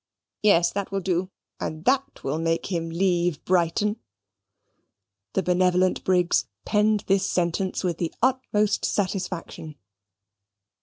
[0.41, 1.29] Yes, that will do;
[1.59, 3.99] and that will make him leave Brighton."
[5.33, 9.75] The benevolent Briggs penned this sentence with the utmost satisfaction.